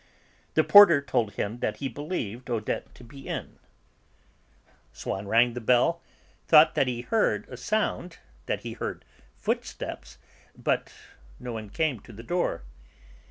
[0.55, 3.59] The porter told him that he believed Odette to be in;
[4.91, 6.01] Swann rang the bell,
[6.47, 8.17] thought that he heard a sound,
[8.47, 10.17] that he heard footsteps,
[10.57, 10.91] but
[11.39, 12.63] no one came to the door.